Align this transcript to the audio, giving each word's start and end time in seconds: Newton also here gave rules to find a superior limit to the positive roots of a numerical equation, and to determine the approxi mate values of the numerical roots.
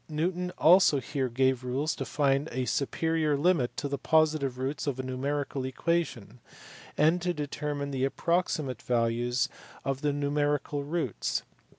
Newton 0.09 0.51
also 0.57 0.99
here 0.99 1.29
gave 1.29 1.63
rules 1.63 1.93
to 1.95 2.05
find 2.05 2.49
a 2.51 2.65
superior 2.65 3.37
limit 3.37 3.77
to 3.77 3.87
the 3.87 3.99
positive 3.99 4.57
roots 4.57 4.87
of 4.87 4.99
a 4.99 5.03
numerical 5.03 5.63
equation, 5.63 6.39
and 6.97 7.21
to 7.21 7.35
determine 7.35 7.91
the 7.91 8.09
approxi 8.09 8.65
mate 8.65 8.81
values 8.81 9.47
of 9.85 10.01
the 10.01 10.11
numerical 10.11 10.81
roots. 10.83 11.43